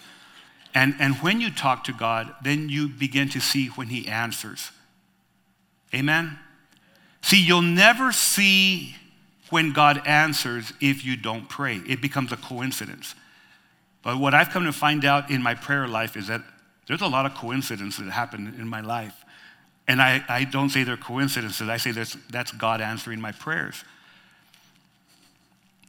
[0.73, 4.71] And, and when you talk to God, then you begin to see when He answers.
[5.93, 6.37] Amen?
[7.21, 8.95] See, you'll never see
[9.49, 11.81] when God answers if you don't pray.
[11.87, 13.15] It becomes a coincidence.
[14.01, 16.41] But what I've come to find out in my prayer life is that
[16.87, 19.23] there's a lot of coincidences that happen in my life.
[19.87, 23.83] And I, I don't say they're coincidences, I say that's, that's God answering my prayers.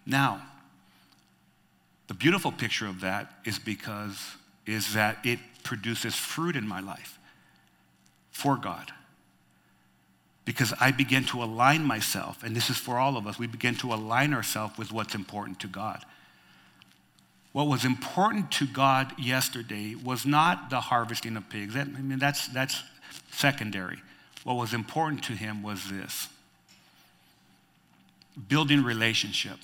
[0.04, 0.42] Now,
[2.08, 4.18] the beautiful picture of that is because
[4.66, 7.18] is that it produces fruit in my life
[8.30, 8.92] for God.
[10.44, 13.76] Because I begin to align myself, and this is for all of us, we begin
[13.76, 16.04] to align ourselves with what's important to God.
[17.52, 21.74] What was important to God yesterday was not the harvesting of pigs.
[21.74, 22.82] That, I mean, that's, that's
[23.30, 23.98] secondary.
[24.44, 26.28] What was important to him was this
[28.48, 29.58] building relationship.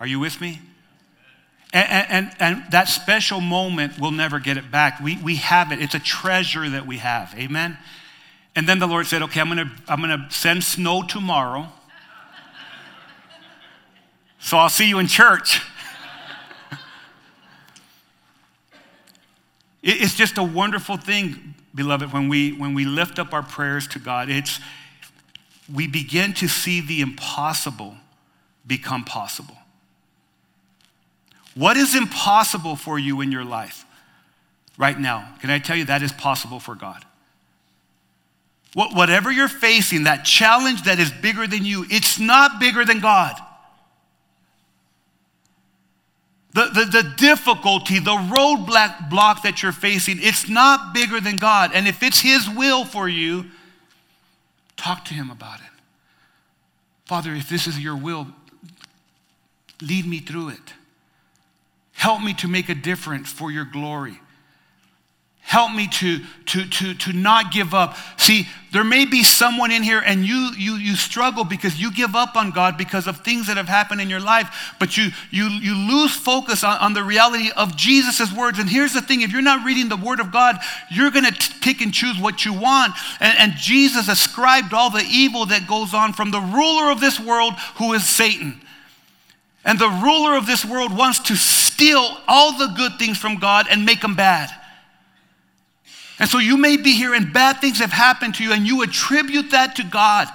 [0.00, 0.60] Are you with me?
[1.72, 5.00] And, and, and, that special moment, we'll never get it back.
[5.00, 7.34] We, we have it, it's a treasure that we have.
[7.36, 7.76] Amen?
[8.56, 11.68] And then the Lord said, Okay, I'm gonna, I'm gonna send snow tomorrow.
[14.40, 15.60] So I'll see you in church.
[19.82, 23.98] It's just a wonderful thing, beloved, when we, when we lift up our prayers to
[23.98, 24.28] God.
[24.28, 24.58] It's,
[25.72, 27.96] we begin to see the impossible
[28.66, 29.56] become possible.
[31.54, 33.84] What is impossible for you in your life
[34.76, 35.34] right now?
[35.40, 37.04] Can I tell you that is possible for God?
[38.74, 43.00] What, Whatever you're facing, that challenge that is bigger than you, it's not bigger than
[43.00, 43.34] God.
[46.58, 51.70] The, the, the difficulty, the roadblock block that you're facing, it's not bigger than God.
[51.72, 53.44] And if it's His will for you,
[54.76, 55.70] talk to Him about it.
[57.04, 58.26] Father, if this is your will,
[59.80, 60.74] lead me through it.
[61.92, 64.18] Help me to make a difference for your glory.
[65.48, 67.96] Help me to, to, to, to not give up.
[68.18, 72.14] See, there may be someone in here and you, you, you struggle because you give
[72.14, 75.48] up on God because of things that have happened in your life, but you, you,
[75.48, 78.58] you lose focus on, on the reality of Jesus' words.
[78.58, 80.58] And here's the thing if you're not reading the Word of God,
[80.90, 82.92] you're going to pick and choose what you want.
[83.18, 87.18] And, and Jesus ascribed all the evil that goes on from the ruler of this
[87.18, 88.60] world, who is Satan.
[89.64, 93.64] And the ruler of this world wants to steal all the good things from God
[93.70, 94.50] and make them bad.
[96.18, 98.82] And so you may be here and bad things have happened to you and you
[98.82, 100.28] attribute that to God.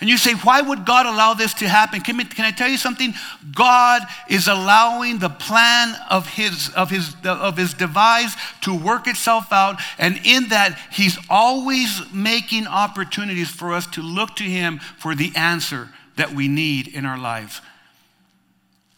[0.00, 2.00] And you say, why would God allow this to happen?
[2.00, 3.14] Can, can I tell you something?
[3.54, 9.52] God is allowing the plan of his, of, his, of his device to work itself
[9.52, 9.80] out.
[9.98, 15.32] And in that, He's always making opportunities for us to look to Him for the
[15.36, 17.60] answer that we need in our lives.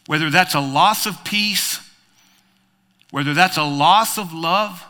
[0.07, 1.79] Whether that's a loss of peace,
[3.11, 4.83] whether that's a loss of love,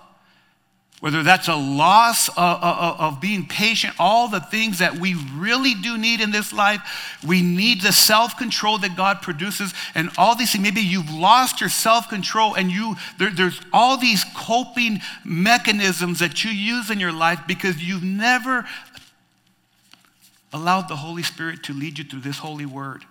[1.00, 5.76] whether that's a loss of, of, of, being patient, all the things that we really
[5.76, 7.20] do need in this life.
[7.26, 10.64] We need the self control that God produces, and all these things.
[10.64, 16.44] Maybe you've lost your self control, and you there, there's all these coping mechanisms that
[16.44, 18.66] you use in your life because you've never
[20.52, 23.06] allowed the Holy Spirit to lead you through this holy word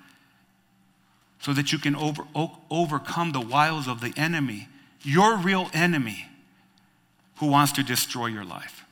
[1.38, 2.24] so that you can over,
[2.68, 4.66] overcome the wiles of the enemy,
[5.02, 6.26] your real enemy
[7.36, 8.84] who wants to destroy your life.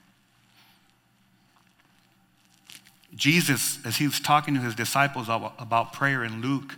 [3.15, 6.75] Jesus, as he was talking to his disciples about prayer in Luke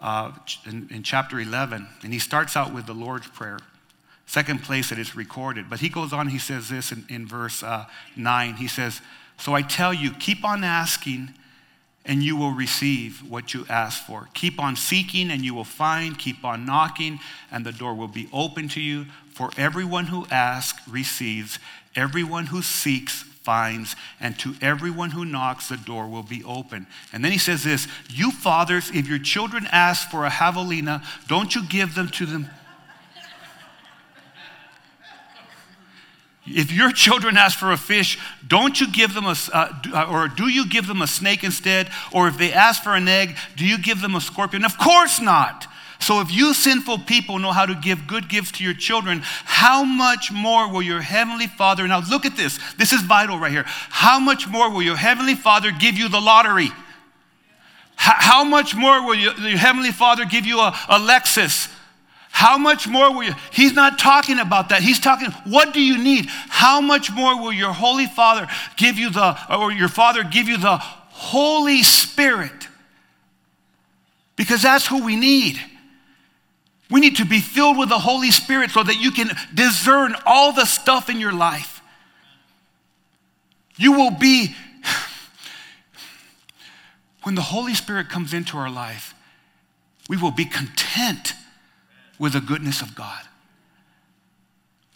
[0.00, 0.32] uh,
[0.66, 3.58] in, in chapter 11, and he starts out with the Lord's Prayer,
[4.26, 5.70] second place that is recorded.
[5.70, 7.86] But he goes on, he says this in, in verse uh,
[8.16, 8.54] 9.
[8.54, 9.00] He says,
[9.38, 11.34] So I tell you, keep on asking
[12.06, 14.28] and you will receive what you ask for.
[14.32, 16.18] Keep on seeking and you will find.
[16.18, 17.20] Keep on knocking
[17.52, 19.06] and the door will be open to you.
[19.40, 21.58] For everyone who asks receives,
[21.96, 26.86] everyone who seeks finds, and to everyone who knocks, the door will be open.
[27.10, 31.54] And then he says this You fathers, if your children ask for a javelina, don't
[31.54, 32.50] you give them to them
[36.46, 40.48] If your children ask for a fish, don't you give them a, uh, or do
[40.48, 41.88] you give them a snake instead?
[42.12, 44.64] Or if they ask for an egg, do you give them a scorpion?
[44.64, 45.66] Of course not.
[46.00, 49.84] So if you sinful people know how to give good gifts to your children, how
[49.84, 53.64] much more will your heavenly Father, now look at this, this is vital right here.
[53.66, 56.70] How much more will your heavenly Father give you the lottery?
[57.96, 61.70] How much more will your heavenly Father give you a, a Lexus?
[62.30, 63.34] How much more will you?
[63.52, 64.82] He's not talking about that.
[64.82, 66.26] He's talking, what do you need?
[66.28, 70.56] How much more will your Holy Father give you the, or your Father give you
[70.56, 72.68] the Holy Spirit?
[74.36, 75.60] Because that's who we need.
[76.90, 80.52] We need to be filled with the Holy Spirit so that you can discern all
[80.52, 81.80] the stuff in your life.
[83.76, 84.54] You will be,
[87.22, 89.14] when the Holy Spirit comes into our life,
[90.08, 91.34] we will be content
[92.18, 93.22] with the goodness of God.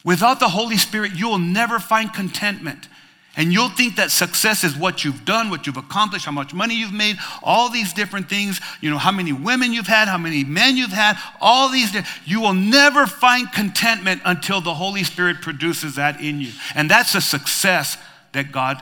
[0.04, 2.88] Without the Holy Spirit, you'll never find contentment.
[3.36, 6.76] And you'll think that success is what you've done, what you've accomplished, how much money
[6.76, 10.44] you've made, all these different things, you know, how many women you've had, how many
[10.44, 11.92] men you've had, all these.
[12.24, 16.52] You will never find contentment until the Holy Spirit produces that in you.
[16.76, 17.98] And that's a success
[18.32, 18.80] that God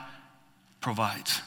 [0.83, 1.41] provides.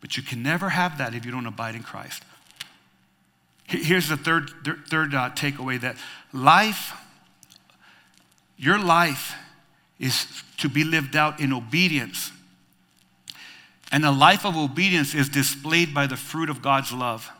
[0.00, 2.24] But you can never have that if you don't abide in Christ.
[3.68, 4.50] Here's the third,
[4.88, 5.96] third uh, takeaway that
[6.32, 6.92] life,
[8.56, 9.34] your life
[9.98, 10.26] is
[10.58, 12.30] to be lived out in obedience.
[13.92, 17.30] And a life of obedience is displayed by the fruit of God's love.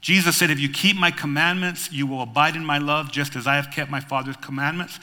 [0.00, 3.46] Jesus said, If you keep my commandments, you will abide in my love, just as
[3.46, 4.98] I have kept my Father's commandments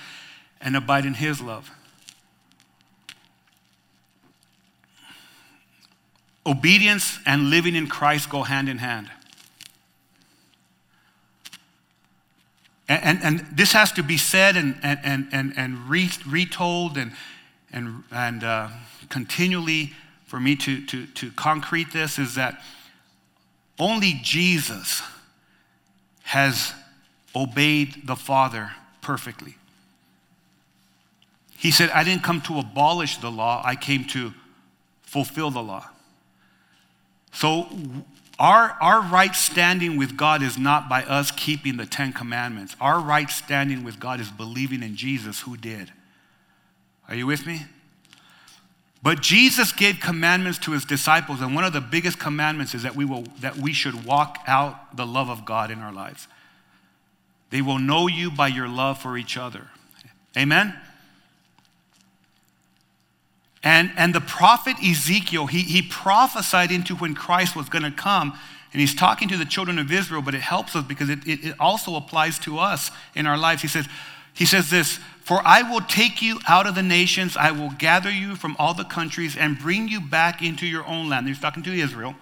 [0.61, 1.71] and abide in his love.
[6.45, 9.09] Obedience and living in Christ go hand in hand.
[12.89, 17.13] And, and, and this has to be said and, and, and, and re, retold and,
[17.71, 18.69] and, and uh,
[19.09, 19.93] continually
[20.25, 22.61] for me to, to, to concrete this is that
[23.79, 25.01] only Jesus
[26.23, 26.73] has
[27.35, 28.71] obeyed the Father
[29.01, 29.55] perfectly.
[31.57, 34.33] He said, I didn't come to abolish the law, I came to
[35.01, 35.87] fulfill the law.
[37.33, 37.67] So,
[38.39, 42.75] our, our right standing with God is not by us keeping the Ten Commandments.
[42.79, 45.91] Our right standing with God is believing in Jesus who did.
[47.09, 47.63] Are you with me?
[49.03, 52.95] But Jesus gave commandments to his disciples, and one of the biggest commandments is that
[52.95, 56.27] we, will, that we should walk out the love of God in our lives.
[57.49, 59.67] They will know you by your love for each other.
[60.37, 60.75] Amen?
[63.63, 68.37] And, and the prophet Ezekiel, he, he prophesied into when Christ was going to come.
[68.71, 71.43] And he's talking to the children of Israel, but it helps us because it, it,
[71.43, 73.61] it also applies to us in our lives.
[73.61, 73.87] He says,
[74.33, 78.11] he says this For I will take you out of the nations, I will gather
[78.11, 81.27] you from all the countries and bring you back into your own land.
[81.27, 82.15] He's talking to Israel.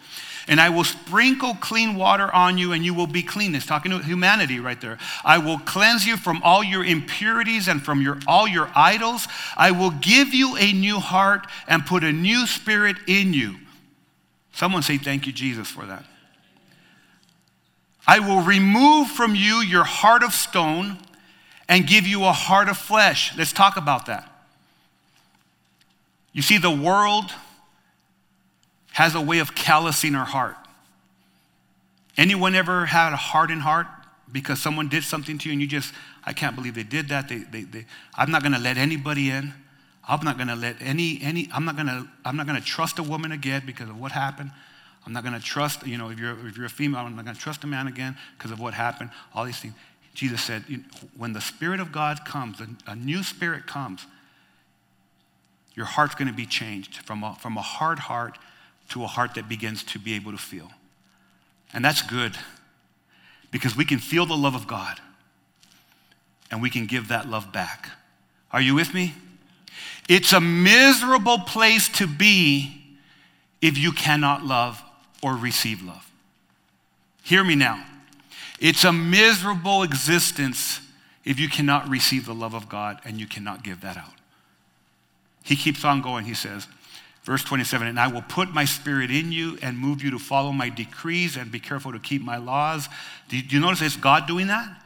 [0.50, 3.54] And I will sprinkle clean water on you, and you will be clean.
[3.54, 4.98] He's talking to humanity right there.
[5.26, 9.28] I will cleanse you from all your impurities and from your, all your idols.
[9.58, 13.58] I will give you a new heart and put a new spirit in you.
[14.54, 16.06] Someone say, Thank you, Jesus, for that.
[18.08, 20.98] I will remove from you your heart of stone
[21.68, 23.38] and give you a heart of flesh.
[23.38, 24.32] Let's talk about that.
[26.32, 27.34] You see, the world
[28.98, 30.56] has a way of callousing our heart.
[32.18, 33.86] Anyone ever had a hardened heart
[34.32, 35.94] because someone did something to you and you just,
[36.24, 37.30] I can't believe they did that.
[37.30, 37.86] They, they, they,
[38.16, 39.54] I'm not going to let anybody in.
[40.10, 42.66] I'm not going to let any, any, I'm not going to, I'm not going to
[42.66, 44.50] trust a woman again because of what happened.
[45.06, 47.24] I'm not going to trust, you know, if you're, if you're a female, I'm not
[47.24, 49.12] going to trust a man again because of what happened.
[49.36, 49.76] All these things.
[50.16, 50.64] Jesus said,
[51.16, 54.08] when the Spirit of God comes, a, a new spirit comes,
[55.76, 58.40] your heart's going to be changed from a, from a hard heart
[58.90, 60.70] to a heart that begins to be able to feel.
[61.74, 62.36] And that's good
[63.52, 65.00] because we can feel the love of God
[66.52, 67.90] and we can give that love back.
[68.52, 69.14] Are you with me?
[70.08, 72.82] It's a miserable place to be
[73.62, 74.82] if you cannot love
[75.22, 76.10] or receive love.
[77.24, 77.84] Hear me now.
[78.60, 80.80] It's a miserable existence
[81.26, 84.14] if you cannot receive the love of God and you cannot give that out.
[85.44, 86.26] He keeps on going.
[86.26, 86.68] He says,
[87.28, 90.54] Verse 27 And I will put my spirit in you and move you to follow
[90.54, 92.88] my decrees and be careful to keep my laws.
[93.28, 94.82] Do you, notice it's God doing that?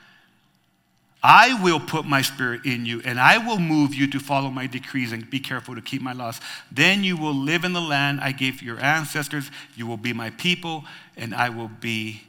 [1.21, 4.65] I will put my spirit in you and I will move you to follow my
[4.65, 6.41] decrees and be careful to keep my laws.
[6.71, 9.51] Then you will live in the land I gave your ancestors.
[9.75, 10.83] You will be my people
[11.15, 12.23] and I will be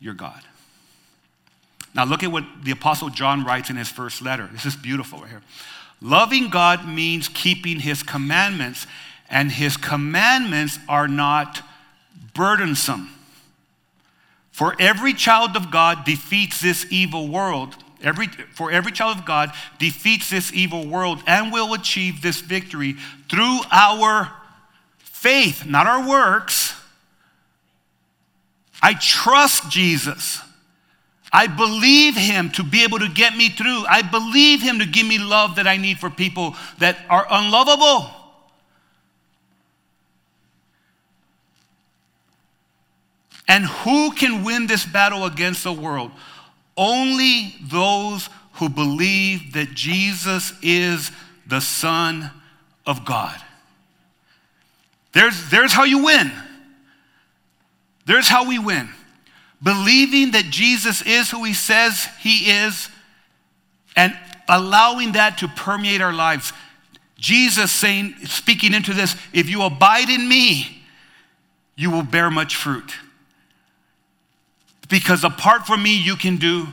[0.00, 0.40] your God.
[1.94, 4.48] Now, look at what the Apostle John writes in his first letter.
[4.52, 5.42] This is beautiful right here.
[6.00, 8.86] Loving God means keeping his commandments
[9.30, 11.62] and his commandments are not
[12.34, 13.10] burdensome.
[14.50, 17.76] For every child of God defeats this evil world.
[18.02, 22.96] Every, for every child of God defeats this evil world and will achieve this victory
[23.28, 24.32] through our
[24.98, 26.74] faith, not our works.
[28.80, 30.40] I trust Jesus.
[31.32, 33.84] I believe him to be able to get me through.
[33.86, 38.10] I believe him to give me love that I need for people that are unlovable.
[43.48, 46.12] And who can win this battle against the world?
[46.76, 51.10] Only those who believe that Jesus is
[51.46, 52.30] the Son
[52.86, 53.40] of God.
[55.12, 56.30] There's, there's how you win.
[58.04, 58.90] There's how we win.
[59.62, 62.88] Believing that Jesus is who he says he is
[63.96, 64.16] and
[64.48, 66.52] allowing that to permeate our lives.
[67.16, 70.82] Jesus saying, speaking into this, if you abide in me,
[71.76, 72.92] you will bear much fruit.
[74.88, 76.68] Because apart from me, you can do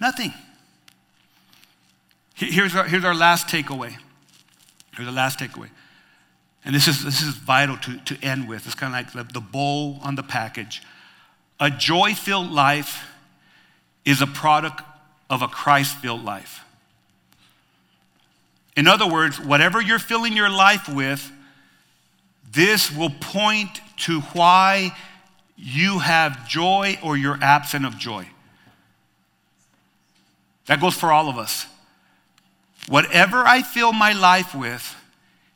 [0.00, 0.32] nothing.
[2.34, 3.94] Here's our, here's our last takeaway.
[4.96, 5.68] Here's the last takeaway.
[6.64, 8.66] And this is, this is vital to, to end with.
[8.66, 10.82] It's kind of like the, the bowl on the package.
[11.60, 13.08] A joy filled life
[14.04, 14.82] is a product
[15.28, 16.64] of a Christ filled life.
[18.76, 21.30] In other words, whatever you're filling your life with,
[22.50, 24.96] this will point to why
[25.64, 28.26] you have joy or you're absent of joy.
[30.66, 31.66] That goes for all of us.
[32.88, 34.96] Whatever I fill my life with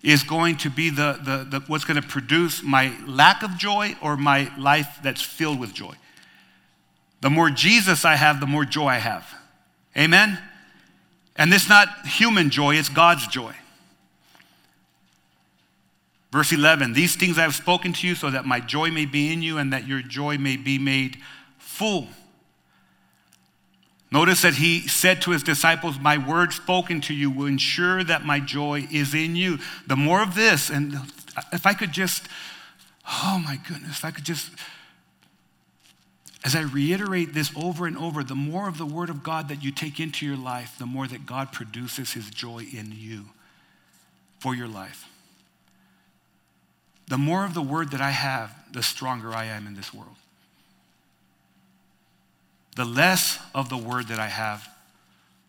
[0.04, 3.96] is going to be the, the, the, what's going to produce my lack of joy
[4.00, 5.94] or my life that's filled with joy.
[7.20, 9.26] The more Jesus I have, the more joy I have.
[9.96, 10.38] Amen?
[11.34, 13.54] And this not human joy, it's God's joy.
[16.36, 19.32] Verse 11, these things I have spoken to you so that my joy may be
[19.32, 21.16] in you and that your joy may be made
[21.56, 22.08] full.
[24.10, 28.26] Notice that he said to his disciples, My word spoken to you will ensure that
[28.26, 29.60] my joy is in you.
[29.86, 30.96] The more of this, and
[31.54, 32.28] if I could just,
[33.08, 34.50] oh my goodness, if I could just,
[36.44, 39.64] as I reiterate this over and over, the more of the word of God that
[39.64, 43.24] you take into your life, the more that God produces his joy in you
[44.38, 45.08] for your life.
[47.08, 50.16] The more of the word that I have, the stronger I am in this world
[52.76, 54.68] the less of the word that I have,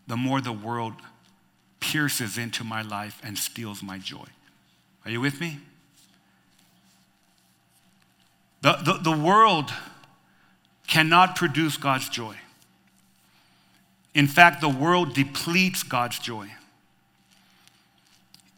[0.07, 0.93] the more the world
[1.79, 4.25] pierces into my life and steals my joy.
[5.05, 5.59] Are you with me?
[8.61, 9.71] The, the, the world
[10.87, 12.35] cannot produce God's joy.
[14.13, 16.49] In fact, the world depletes God's joy.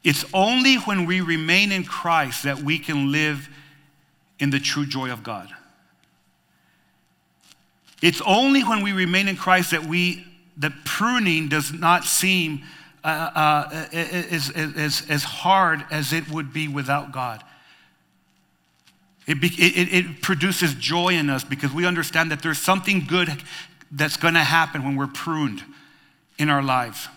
[0.03, 3.49] It's only when we remain in Christ that we can live
[4.39, 5.49] in the true joy of God.
[8.01, 10.25] It's only when we remain in Christ that we,
[10.57, 12.63] that pruning does not seem
[13.03, 17.43] uh, uh, as, as, as hard as it would be without God.
[19.27, 23.29] It, be, it, it produces joy in us because we understand that there's something good
[23.91, 25.63] that's going to happen when we're pruned
[26.37, 27.07] in our lives.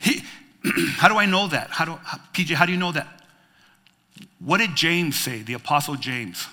[0.00, 0.22] He,
[0.96, 1.70] how do I know that?
[1.70, 3.06] How do, how, PJ, how do you know that?
[4.38, 6.46] What did James say, the Apostle James?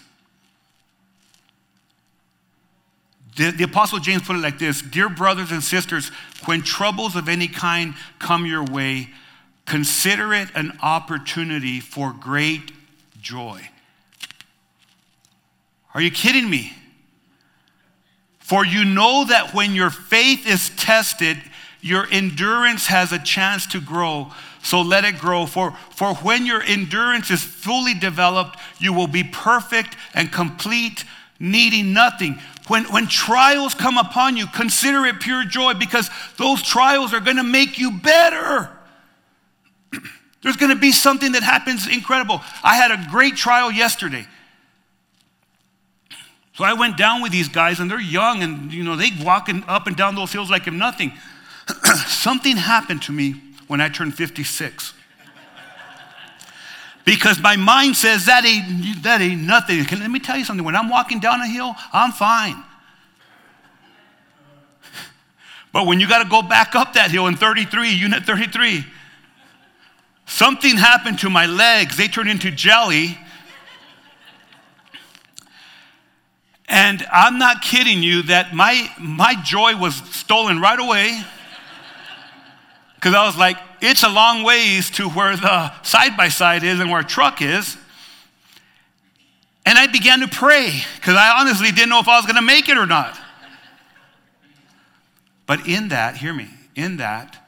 [3.35, 6.09] The, the, Apostle James put it like this Dear brothers and sisters,
[6.45, 9.09] when troubles of any kind come your way,
[9.65, 12.71] consider it an opportunity for great
[13.21, 13.61] joy.
[15.93, 16.73] Are you kidding me?
[18.39, 21.37] For you know that when your faith is tested,
[21.81, 24.31] your endurance has a chance to grow.
[24.63, 25.45] So let it grow.
[25.45, 31.05] For, for when your endurance is fully developed, you will be perfect and complete,
[31.39, 32.39] needing nothing.
[32.67, 37.37] When, when trials come upon you, consider it pure joy because those trials are going
[37.37, 38.69] to make you better.
[40.41, 42.41] There's going to be something that happens incredible.
[42.63, 44.27] I had a great trial yesterday.
[46.57, 49.63] So I went down with these guys, and they're young, and you know they walking
[49.67, 51.13] up and down those hills like if nothing.
[52.07, 54.93] something happened to me when I turned 56
[57.07, 59.85] because my mind says that ain't, that ain't nothing.
[59.85, 60.65] Can, let me tell you something.
[60.65, 62.61] When I'm walking down a hill, I'm fine.
[65.71, 68.85] But when you got to go back up that hill in 33, unit 33,
[70.25, 71.95] something happened to my legs.
[71.95, 73.17] They turned into jelly.
[76.67, 81.21] And I'm not kidding you that my, my joy was stolen right away.
[82.97, 86.79] Because I was like, it's a long ways to where the side by side is
[86.79, 87.77] and where a truck is.
[89.65, 92.41] And I began to pray because I honestly didn't know if I was going to
[92.41, 93.19] make it or not.
[95.45, 97.47] But in that, hear me, in that,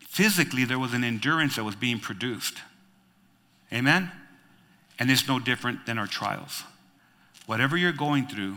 [0.00, 2.58] physically there was an endurance that was being produced.
[3.72, 4.10] Amen?
[4.98, 6.64] And it's no different than our trials.
[7.46, 8.56] Whatever you're going through,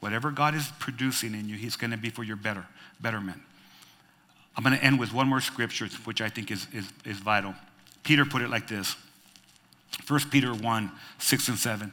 [0.00, 2.66] whatever God is producing in you, He's going to be for your better,
[3.00, 3.40] betterment.
[4.56, 7.54] I'm going to end with one more scripture, which I think is, is, is vital.
[8.02, 8.96] Peter put it like this
[10.06, 11.92] 1 Peter 1 6 and 7.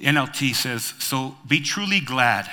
[0.00, 2.48] NLT says, So be truly glad.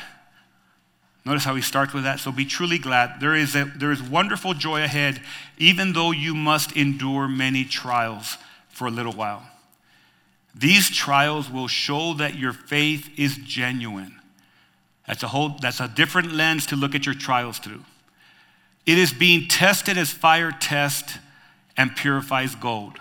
[1.26, 2.20] Notice how he starts with that.
[2.20, 3.20] So be truly glad.
[3.20, 5.22] There is, a, there is wonderful joy ahead,
[5.58, 8.38] even though you must endure many trials
[8.70, 9.44] for a little while.
[10.54, 14.16] These trials will show that your faith is genuine.
[15.08, 17.84] That's a whole, that's a different lens to look at your trials through.
[18.86, 21.18] It is being tested as fire tests
[21.76, 23.00] and purifies gold.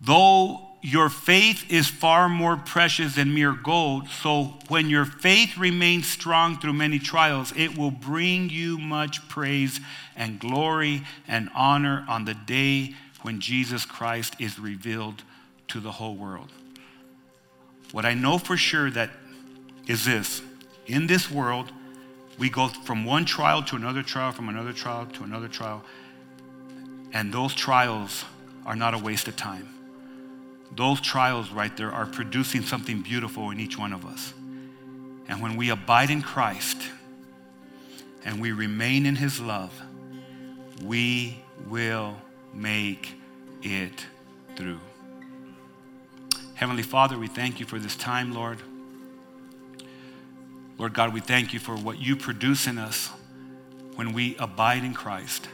[0.00, 6.08] Though your faith is far more precious than mere gold, so when your faith remains
[6.08, 9.80] strong through many trials, it will bring you much praise
[10.16, 15.22] and glory and honor on the day when Jesus Christ is revealed
[15.68, 16.50] to the whole world.
[17.92, 19.10] What I know for sure that
[19.86, 20.42] is this
[20.86, 21.70] in this world,
[22.38, 25.82] we go from one trial to another trial, from another trial to another trial.
[27.12, 28.24] And those trials
[28.64, 29.68] are not a waste of time.
[30.74, 34.32] Those trials right there are producing something beautiful in each one of us.
[35.28, 36.78] And when we abide in Christ
[38.24, 39.72] and we remain in his love,
[40.82, 42.16] we will
[42.54, 43.14] make
[43.62, 44.06] it
[44.56, 44.80] through.
[46.54, 48.58] Heavenly Father, we thank you for this time, Lord.
[50.82, 53.08] Lord God, we thank you for what you produce in us
[53.94, 55.46] when we abide in Christ.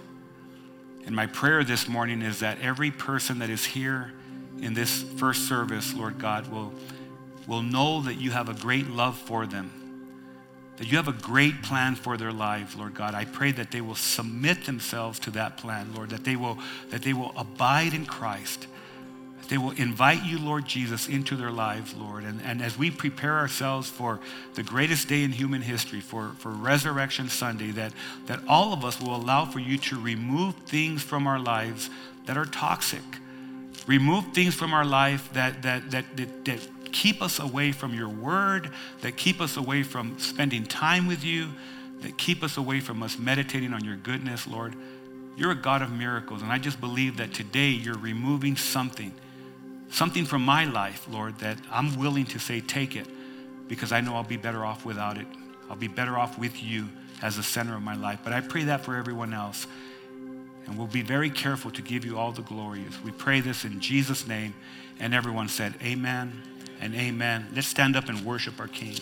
[1.04, 4.10] And my prayer this morning is that every person that is here
[4.62, 6.72] in this first service, Lord God, will,
[7.46, 9.70] will know that you have a great love for them.
[10.78, 13.14] that you have a great plan for their life, Lord God.
[13.14, 16.56] I pray that they will submit themselves to that plan, Lord, that they will,
[16.88, 18.66] that they will abide in Christ.
[19.48, 22.24] They will invite you, Lord Jesus, into their lives, Lord.
[22.24, 24.20] And, and as we prepare ourselves for
[24.54, 27.92] the greatest day in human history, for, for Resurrection Sunday, that,
[28.26, 31.88] that all of us will allow for you to remove things from our lives
[32.26, 33.02] that are toxic.
[33.86, 38.08] Remove things from our life that, that, that, that, that keep us away from your
[38.08, 38.70] word,
[39.00, 41.48] that keep us away from spending time with you,
[42.00, 44.74] that keep us away from us meditating on your goodness, Lord.
[45.38, 49.12] You're a God of miracles, and I just believe that today you're removing something,
[49.90, 53.06] something from my life, Lord, that I'm willing to say, take it,
[53.68, 55.26] because I know I'll be better off without it.
[55.68, 56.88] I'll be better off with you
[57.22, 58.20] as the center of my life.
[58.24, 59.66] But I pray that for everyone else.
[60.66, 62.84] And we'll be very careful to give you all the glory.
[63.04, 64.54] We pray this in Jesus' name.
[65.00, 66.42] And everyone said, Amen
[66.80, 67.48] and amen.
[67.54, 68.96] Let's stand up and worship our King.